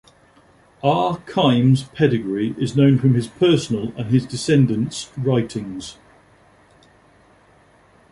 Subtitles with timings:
[0.81, 1.17] R.
[1.27, 5.97] Khaim's pedigree is known from his personal and his descendants' writings.